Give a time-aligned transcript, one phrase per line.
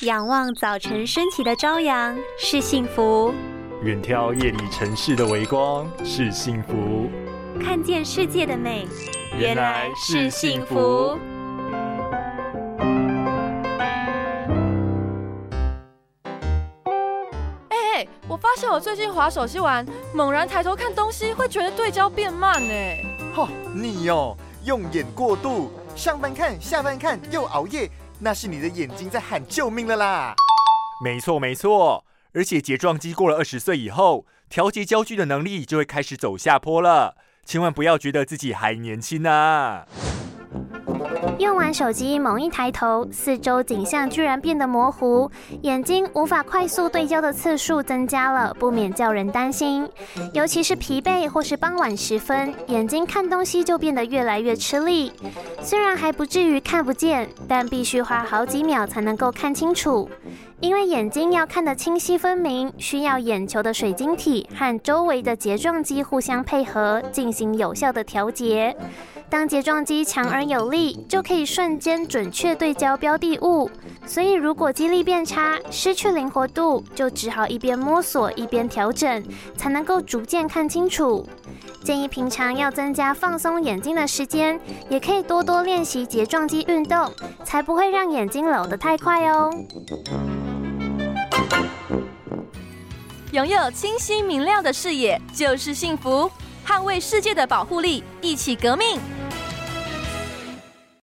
[0.00, 3.32] 仰望早晨升起的朝阳是幸福，
[3.82, 7.08] 远眺夜里城市的微光是幸福，
[7.62, 8.88] 看见世界的美
[9.38, 11.16] 原来是幸福。
[17.68, 23.00] 哎，我发现我最近滑手机玩，猛然抬头看东西，会觉得对焦变慢哎。
[23.32, 27.88] 嚯，你哦，用眼过度，上班看，下班看，又熬夜。
[28.20, 30.34] 那是你的眼睛在喊救命了啦！
[31.04, 39.86] 没错没错，而且睫状肌过了二十岁以后，调节焦距的能力就会开始走下坡了，千万不要觉得自己还年轻啊！
[41.38, 45.30] 用完手机猛一抬头，四周景象居然变得模糊，
[45.62, 49.88] 眼睛无法快速对焦的次数增加了，不免叫人担心。
[50.32, 55.12] 尤其是疲惫或是傍晚时分，眼睛看东西就变得越来越吃力。
[55.60, 60.08] 虽然还不至于看不见，但必须花好几秒才能够看清楚。
[60.60, 68.74] 因为眼睛要看得清晰分明，需要眼球的水晶体和周围的睫状肌互相配合，进行有效的调节。
[69.34, 73.68] 当睫状肌强而有力，就可以瞬间准确对焦标的物。
[74.06, 79.24] 所以，如果肌力变差，失去灵活度，就只好一边摸索一边调整，
[79.56, 81.28] 才能够逐渐看清楚。
[81.82, 87.12] 建议平常要增加放松眼睛的时间，也可以多多练习睫状肌运动，
[87.42, 89.50] 才不会让眼睛老得太快哦。
[93.32, 96.30] 拥有清晰明亮的视野就是幸福，
[96.64, 99.00] 捍卫世界的保护力，一起革命。